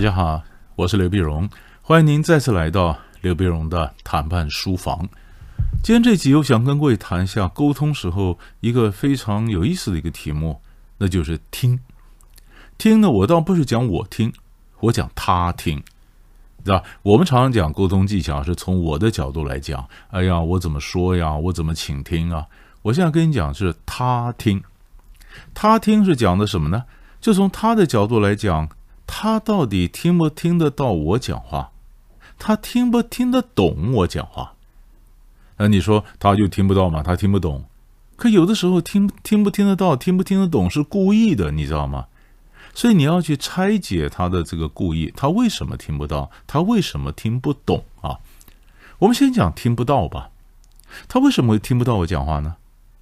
[0.00, 0.42] 大家好，
[0.76, 1.46] 我是刘碧荣，
[1.82, 5.06] 欢迎您再次来到刘碧荣的谈判书房。
[5.82, 10.58] 今天这集我想跟各位谈一下沟通时候一个非常有意思的一个题目，
[10.96, 11.78] 那就是听。
[12.78, 14.32] 听呢，我倒不是讲我听，
[14.78, 15.82] 我讲他听，
[16.64, 16.82] 对吧？
[17.02, 21.34] 我们常常讲沟通技巧是从我的角度来讲，哎呀，我怎么说呀？
[21.34, 22.46] 我怎么倾听啊？
[22.80, 24.62] 我现在跟你讲是他听，
[25.52, 26.84] 他听是讲的什么呢？
[27.20, 28.66] 就从他的角度来讲，
[29.12, 31.72] 他到底听不听得到我讲话？
[32.38, 34.54] 他听不听得懂我讲话？
[35.56, 37.02] 那你说他就听不到吗？
[37.02, 37.64] 他听不懂。
[38.14, 42.06] 可有的时候听听不听得到，听不听得懂是故意的，你知道吗？
[42.72, 46.30] 所以你要去拆解他的这个故意，他为什么听不到？
[46.46, 48.20] 他为什么听不懂啊？
[49.00, 50.30] 我们先讲听不到吧。
[51.08, 52.54] 他为什么会听不到我讲话呢？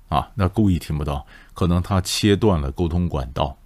[0.09, 3.59] 啊，那故意听不到，可能他切断了沟通管道，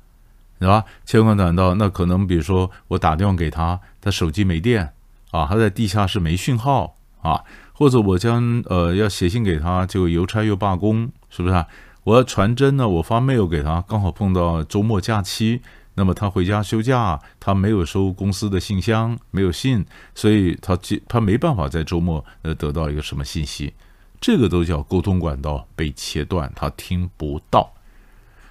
[0.63, 0.85] 对吧？
[1.05, 4.93] 切断管道，那可能比如说我打电话给他，他手机没电
[5.33, 11.55] 啊，他在地下室没讯号啊，或者我将呃要写信给他，结果邮差又罢工，是不是？
[11.57, 11.67] 啊
[12.05, 15.63] 我要传真呢，我发 mail 给他，刚好碰到周末假期，
[15.95, 23.75] 那么他回家休假，他没有收公司的信箱，没有信，所以他他没办法在周末呃得到一个什么信息。
[24.21, 27.73] 这个都叫沟通管道被切断，他听不到。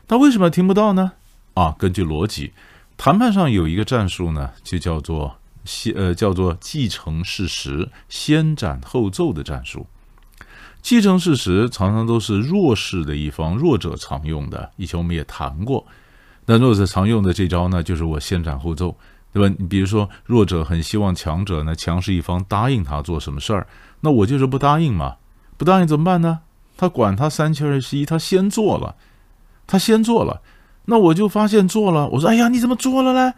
[0.08, 1.12] 他为什么听不到呢？
[1.54, 2.54] 啊，根据逻辑，
[2.98, 9.88] 谈判上有一个战术呢，就叫做先呃叫做继承事实、先斩后奏的战术。
[10.82, 14.72] 继承事实常常都是弱势的一方、弱者常用的。
[14.78, 15.86] 以前我们也谈过，
[16.48, 18.98] 那弱者常用的这招呢，就是我先斩后奏，
[19.32, 19.56] 对吧？
[19.60, 23.68] 你比如说，弱者很希望强者呢，强势一方答应他做什么事儿，
[24.00, 25.18] 那我就是不答应嘛。
[25.58, 26.40] 不答应怎么办呢？
[26.76, 28.96] 他管他三七二十一，他先做了，
[29.68, 30.42] 他先做了，
[30.86, 32.08] 那我就发现做了。
[32.10, 33.34] 我说：“哎呀，你怎么做了呢？”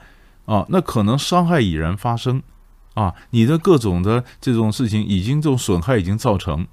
[0.45, 2.41] 啊，那可能伤害已然发生，
[2.95, 6.67] 啊，你的各种的这种事情已经这种损害已经造成，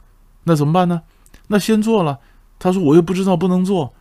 [0.44, 1.02] 那怎么办呢？
[1.48, 2.18] 那先做了，
[2.58, 3.94] 他说我又不知道不能做，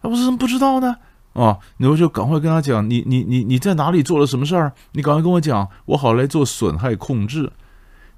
[0.00, 0.96] 啊，我怎么不知道呢？
[1.32, 4.72] 啊，我就赶快跟他讲，你你你你在哪里做了什么事儿？
[4.92, 7.52] 你赶快跟我讲，我好来做损害控制。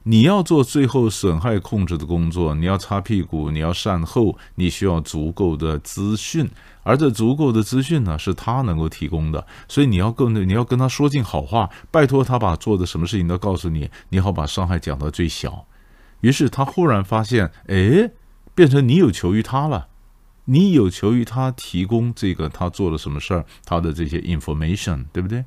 [0.05, 6.51] 你要做最后损害控制的工作，你要擦屁股，你要善后，你需要足够的资讯，
[6.83, 15.67] 而这足够的资讯呢，是他能够提供的，所以你要跟你要跟他说尽好话，拜托他把做的什么事情都告诉你，你好把伤害降到最小。
[16.21, 18.11] 于是他忽然发现，哎，
[18.55, 19.87] 变成你有求于他了，
[20.47, 25.45] 你有求于他提供这个他做了什么事儿，他的这些 information，对不对？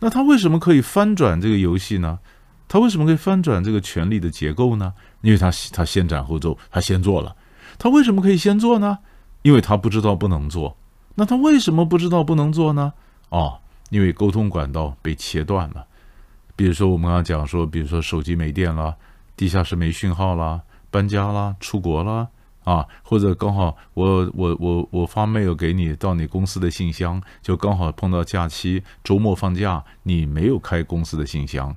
[0.00, 2.18] 那他为什么可以翻转这个游戏呢？
[2.66, 4.94] 他为什么可以翻转这个权力的结构呢？
[5.20, 7.36] 因为他他先斩后奏，他先做了。
[7.78, 8.98] 他为什么可以先做呢？
[9.42, 10.76] 因为他不知道不能做。
[11.16, 12.92] 那他为什么不知道不能做呢？
[13.28, 13.60] 哦，
[13.90, 15.86] 因为沟通管道被切断了。
[16.56, 18.96] 比如说我们刚刚讲说，比如说手机没电了，
[19.36, 22.28] 地下室没讯号了，搬家啦，出国啦，
[22.64, 31.76] 啊，或者刚好我我我我发 mail 给你到你公司的信箱，就刚好碰到假期，周末放假，你没有开公司的信箱。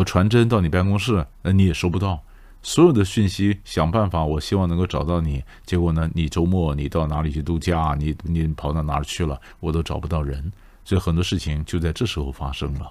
[0.00, 2.22] 我传真到你办公室，那你也收不到
[2.62, 3.60] 所有的讯息。
[3.66, 5.44] 想办法，我希望能够找到你。
[5.66, 7.94] 结果呢，你周末你到哪里去度假？
[7.98, 9.38] 你你跑到哪儿去了？
[9.60, 10.50] 我都找不到人。
[10.86, 12.90] 所以很多事情就在这时候发生了。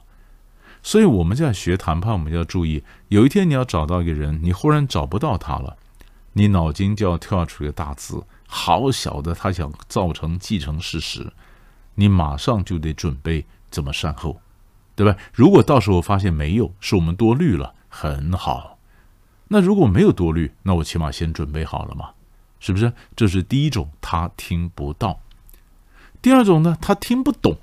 [0.83, 5.77] 所以我们在学谈判，我们要注意，有一天你要找到一个人，你忽然找不到他了，
[6.33, 11.33] 你脑筋就要跳出一个大字：好小的，他想造成继承事实，
[11.95, 14.39] 你马上就得准备怎么善后。
[14.99, 15.17] 对吧？
[15.33, 18.77] 如果到时候发现没有，是我们多虑了，很好。
[19.47, 22.09] 那如果没有多虑，那我起码先准备好了嘛，
[22.59, 22.91] 是不是？
[23.15, 25.21] 这是第一种，他听不到。
[26.21, 27.55] 第二种呢，他听不懂。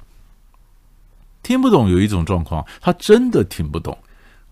[1.43, 3.99] 听不懂有一种状况，他真的听不懂。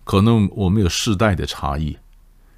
[0.03, 1.97] 可能我们有世代的差异，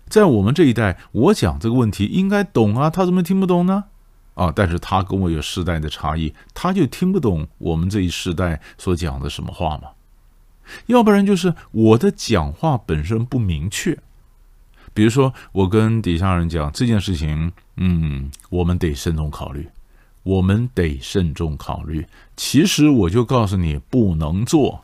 [0.09, 3.85] 在我们这一代，我讲这个问题应该懂啊，他怎么听不懂呢？
[4.33, 9.87] 啊，但是他跟我有世代的差异，他就听不懂我们这一世代所讲的什么话嘛。
[10.87, 13.97] 要不然就是我的讲话本身不明确，
[14.93, 19.67] 比如说我跟底下人讲这件事情，嗯，我们得慎重考虑，
[20.23, 22.05] 我们得慎重考虑。
[22.35, 24.83] 其实我就告诉你不能做，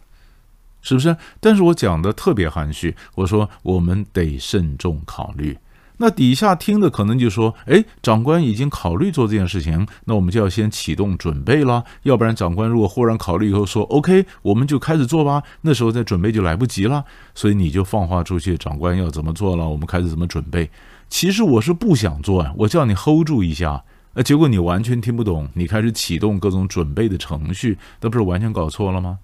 [0.82, 1.16] 是不是？
[1.40, 5.58] 但是我讲的特别含蓄，我说我们得慎重考虑。
[6.04, 11.86] 那底下听的可能就说：“哎，长官已经考虑做这件事情，那我们就要先启动准备了。
[12.02, 17.06] 要不然，长官如果忽然考虑以后说 ‘OK’，我们就开始做吧，那时候再准备就来不及了。
[17.34, 20.70] 所以你就放话出去，长官要怎么做了，我们开始怎么准备。
[21.08, 23.82] 其实我是不想做呀，我叫你 hold 住一下，
[24.16, 29.20] 呃，结果你完全听不懂，你开始启动各种准备的程序，那不是完全搞错了吗？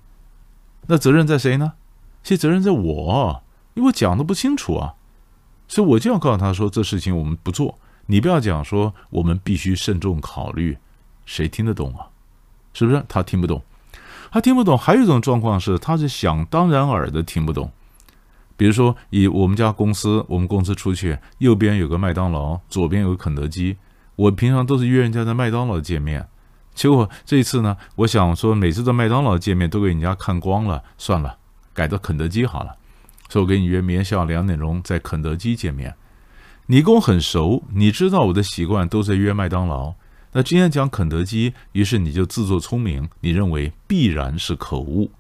[0.88, 1.74] 那责任在谁呢？
[2.24, 3.44] 其实责任在我，
[3.74, 4.94] 因为我讲的不清楚啊，
[5.70, 7.80] 所以我就要告诉他说，这事情我们不做。
[8.08, 10.78] 你不要讲说我们必须慎重考虑，
[11.26, 12.10] 谁听得懂啊？
[12.74, 13.02] 是不是？
[13.08, 13.64] 他听不懂，
[14.32, 14.78] 他听不懂。
[14.78, 17.72] 还有一种状况是，他是想当然耳的听不懂。
[18.58, 23.78] 比如说，以我们家公司，我们公司出去，右边有个麦当劳，左边有个肯德基。
[24.16, 26.28] 我平常都是约人家在麦当劳见面，
[26.74, 31.38] 结果这一次呢，我想说每次在麦当劳见面都给人家看光了，算了，
[31.74, 32.76] 改到肯德基好了。
[33.30, 35.96] 所以我给你约明天下午两点钟在肯德基见面。
[36.66, 39.94] 你跟我很熟，你知道我的习惯都在约麦当劳。
[40.34, 45.12] 那今天讲肯德基，于是你就自作聪明，你认为必然是口误。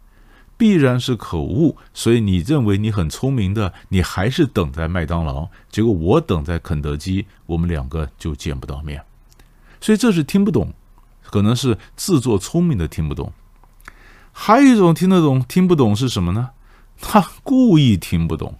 [0.57, 9.01] 必然是口误，所以你认为你很聪明的，你还是等在麦当劳，结果我等在肯德基，我们两个就见不到面，
[9.79, 10.73] 所以这是听不懂，
[11.23, 13.31] 可能是自作聪明的听不懂。
[14.33, 16.49] 还有一种听得懂听不懂是什么呢？
[17.01, 18.55] 他故意听不懂，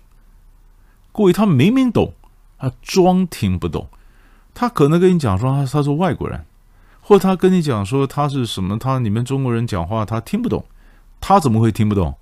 [1.12, 2.14] 故意他明明懂，
[2.58, 3.88] 他装听不懂，
[4.54, 6.46] 他可能跟你讲说他他是外国人，
[7.02, 10.66] 或他跟你讲说他是什么，他你们中国人讲话他听不懂。
[11.22, 12.16] 他怎么会听不懂？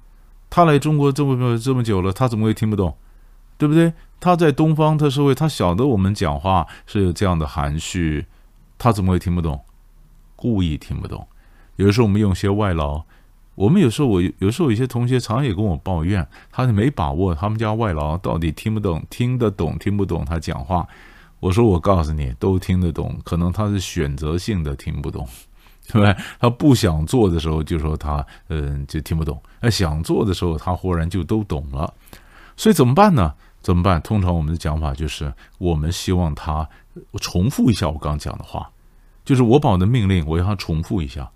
[0.49, 2.97] 他来中国这么这么久了，他怎么会听不懂？
[3.59, 3.93] 对不对？
[4.19, 8.25] 他在东方特社会，他晓得我们讲话是有这样的含蓄，
[8.79, 9.63] 他怎么会听不懂？
[10.35, 11.27] 故意听不懂。
[11.75, 13.03] 有的时候我们用些外劳，
[13.57, 20.88] 我们有时候我有时候有些同学常也跟我抱怨，他是没把握他们家外劳到底听不懂，听得懂听不懂他讲话。
[21.39, 25.27] 我说我告诉你，都听得懂，可能他是选择性的听不懂。
[25.89, 26.15] 对不对？
[26.39, 31.92] 他不想做的时候，就说他嗯就听不懂；那想做的时候，他忽然就都懂了。
[32.56, 33.33] 所以怎么办呢？
[33.62, 34.00] 怎么办？
[34.01, 36.69] 通常我们的讲法就是，我们希望他
[37.21, 38.69] 重复一下我刚讲的话，
[39.25, 41.31] 就是我把我的命令，我要他重复一下。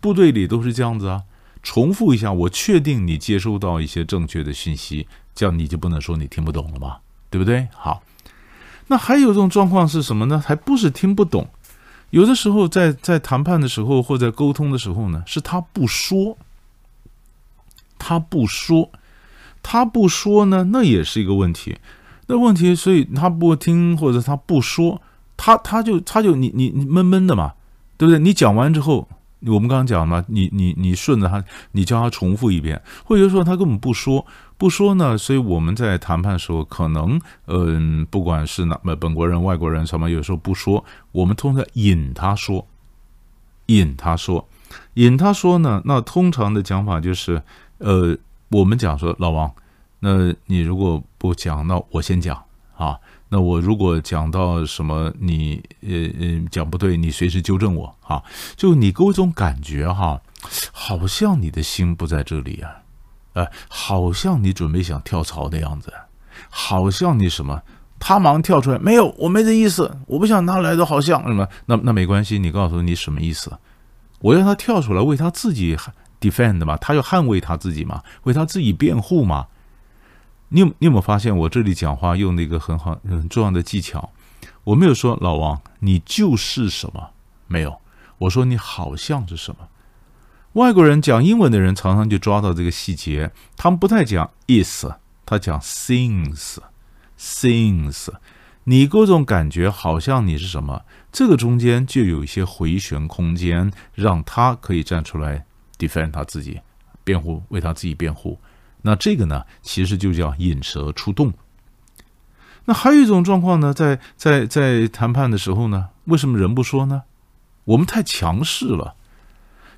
[0.00, 1.22] 部队里都是这样子啊，
[1.62, 6.98] 重复一下，我确定你接收到一些正确的信息，这样你就不能说你听不懂了嘛，
[7.30, 7.68] 对不对？
[7.74, 8.02] 好，
[8.86, 10.42] 那还有一种状况是什么呢？
[10.44, 11.48] 还不是听不懂。
[12.10, 16.38] 有的时候，在在谈判的时候，或者沟通的时候呢，是他不说，
[17.98, 18.90] 他不说，
[19.62, 21.76] 他不说呢，那也是一个问题。
[22.28, 25.02] 那问题，所以他不听，或者他不说，
[25.36, 27.54] 他他就他就你你你闷闷的嘛，
[27.96, 28.18] 对不对？
[28.18, 29.08] 你讲完之后。
[29.46, 34.26] 我们刚刚讲嘛，你你你顺着他，你叫他重复一遍，或者说他根本不说
[34.56, 35.16] 不说呢？
[35.16, 42.66] 所以我们在谈判的时候，可能嗯，不管是哪本国人、外国人什么，有时候不说，我们通常引他说，
[43.66, 44.48] 引他说，
[44.94, 45.80] 引他说呢？
[45.84, 47.40] 那通常的讲法就是，
[47.78, 48.16] 呃，
[48.48, 49.52] 我们讲说老王，
[50.00, 52.42] 那你如果不讲，那我先讲
[52.76, 52.98] 啊。
[53.30, 58.22] 那我如果讲到什么，你呃呃讲不对，你随时纠正我哈。
[58.56, 60.20] 就你给我一种感觉哈，
[60.72, 62.70] 好像你的心不在这里啊，
[63.34, 65.92] 呃，好像你准备想跳槽的样子，
[66.48, 67.60] 好像你什么，
[67.98, 73.58] 他忙跳出来，没有，我没这意思，我不想他来的好像什么，那那没关系，你告诉你什么意思？
[74.20, 75.76] 我让他跳出来为他自己
[76.18, 79.46] defend 嘛，他要捍卫他自己嘛，为他自己辩护嘛。
[80.50, 84.10] 你有你有没有发现我这里讲话用的一个很好很重要的技巧？
[84.64, 87.10] 我没有说老王你就是什么，
[87.46, 87.80] 没有，
[88.18, 89.68] 我说你好像是什么。
[90.54, 94.86] 外国人讲英文的人常常就抓到这个细节，他们不太讲 is，
[95.26, 98.08] 他讲 seems，seems。
[98.64, 105.46] 你各种感觉好像你是什么，这个中间就有一些回旋空间，让他可以站出来
[105.78, 106.60] defend 他自己，
[107.04, 108.38] 辩护为他自己辩护。
[108.82, 111.32] 那这个呢，其实就叫引蛇出洞。
[112.64, 117.02] 那还有一种状况呢，在在在谈判的时候呢，为什么人不说呢？
[117.64, 118.94] 我们太强势了，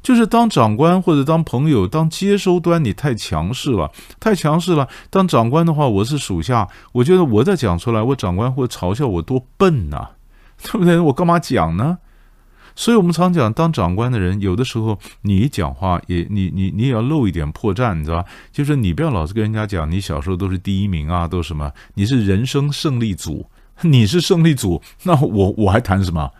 [0.03, 4.89] 就是当长官或者当朋友、当接收端，你太强势了，太强势了。
[5.09, 10.11] 当长官的话，我是属下，我觉得我再讲出来，我长官会嘲笑我多笨呐，
[10.63, 10.99] 对不对？
[10.99, 11.99] 我干嘛讲呢？
[12.81, 18.29] 所以，我们常讲，当长官的人，有的时候你讲话也，你你你也要露一点破绽，你知道吧？
[18.51, 21.71] 就是你不要老是跟人家讲，你小时候都是第一名啊，都什么？
[21.93, 23.45] 你是人生胜利组，
[23.83, 26.31] 你是胜利组，那我我还谈什么？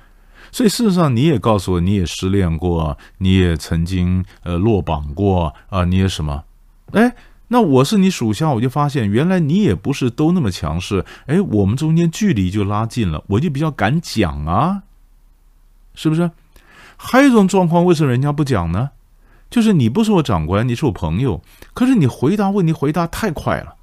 [0.51, 6.45] 所以，事实上，你也告诉我，你也失恋过，你也曾经呃落榜过啊，你也什么？
[6.93, 7.15] 哎，
[7.49, 14.85] 那我是你属下，我就发现原来你也不是都那么强势，哎，我们中间距离就拉近了，我就比较敢讲啊。
[16.01, 16.31] 是不是？
[16.97, 18.89] 还有一种状况，为什么人家不讲呢？
[19.51, 21.43] 就是你不是我长官，你是我朋友，
[21.75, 23.75] 可是你回答问题回答太快了，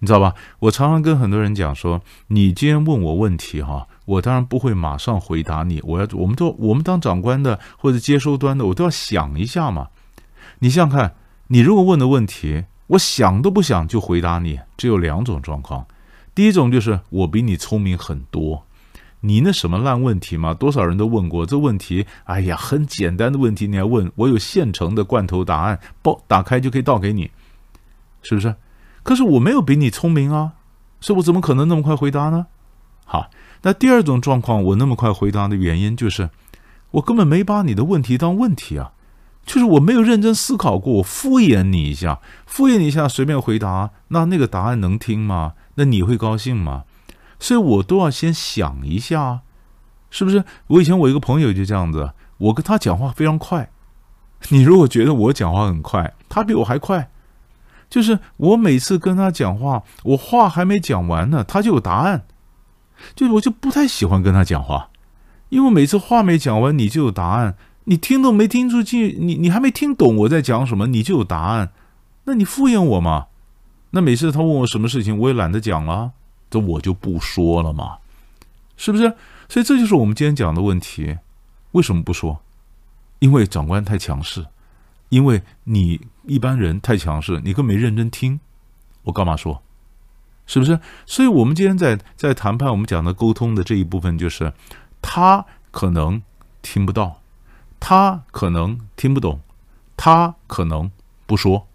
[0.00, 0.34] 你知道吧？
[0.58, 9.88] 我常常跟很多人讲说，你今天问我问题哈，我当然不会马上回答你，我要我们都我们当长官的或者接收端的，我都要想一下嘛。
[10.58, 11.14] 你想想看，
[11.46, 15.86] 你如果问的问题，我想都不想就回答你，只有两种状况。
[16.34, 18.66] 第一种就是我比你聪明很多，
[19.20, 27.30] 你那什么烂问题嘛，多少人都问过这问题，哎呀，很简单的问题你还问，我有现成的罐头答案，包打开就可以倒给你，
[28.22, 28.54] 是不是？
[29.02, 30.52] 可是我没有比你聪明啊，
[31.00, 32.46] 所以我怎么可能那么快回答呢？
[33.04, 33.30] 好，
[33.62, 36.30] 那第二种状况，我那么快回答的原因就是，
[36.92, 38.92] 我根本没把你的问题当问题啊，
[39.44, 45.54] 就是我没有认真思考过，我敷衍你一下，敷衍你一下，随便回答，那那个答案能听吗？
[45.74, 46.84] 那你会高兴吗？
[47.40, 49.40] 所以我都要先想一下，
[50.10, 50.44] 是不是？
[50.68, 53.70] 我以前我一个朋友就这样子，我跟他讲话非常快，
[54.50, 57.10] 你如果觉得我讲话很快，他比我还快。
[57.88, 62.24] 就是我每次跟他讲话，我话还没讲完呢，他就有答案。
[63.16, 64.90] 就是我就不太喜欢跟他讲话，
[65.48, 67.56] 因为每次话没讲完，你就有答案。
[67.84, 71.72] 你听都没听出去，你你还没听懂我在讲什么，你就有答案，
[72.24, 73.26] 那你敷衍我嘛？
[73.90, 76.12] 那每次他问我什么事情，我也懒得讲了，
[76.50, 77.98] 这我就不说了嘛，
[78.76, 79.16] 是不是？
[79.48, 81.18] 所以这就是我们今天讲的问题，
[81.72, 82.40] 为什么不说？
[83.20, 84.46] 因为长官太强势。
[85.10, 88.38] 因为你一般人太强势，你更没认真听，
[89.02, 89.60] 我干嘛说？
[90.46, 90.78] 是不是？
[91.04, 94.52] 所以，我们今天在在谈判，我们讲的沟通的这一部分，就是
[95.02, 96.22] 他可能
[96.62, 97.20] 听不到，
[97.80, 99.40] 他可能听不懂，
[99.96, 100.90] 他可能
[101.26, 101.66] 不说，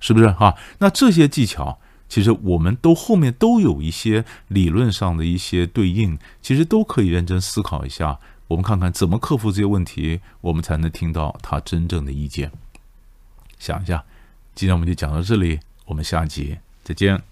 [0.00, 0.30] 是不是？
[0.30, 1.79] 哈，那这些技巧，
[2.10, 8.18] 其实我们都后面都有一些理论上的一些对应，其实都可以认真思考一下。
[8.48, 12.50] 我们看看怎么克服这些问题，我们才能听到他真正的意见。
[13.60, 14.04] 想一下，
[14.56, 17.29] 今天我们就讲到这里，我们下集再见。